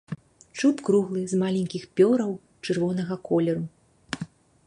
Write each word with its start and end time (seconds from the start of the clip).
Чуб 0.59 0.75
круглы, 0.87 1.21
з 1.33 1.41
маленькіх 1.41 1.83
пёраў 2.01 2.31
чырвонага 2.67 3.13
колеру. 3.31 3.63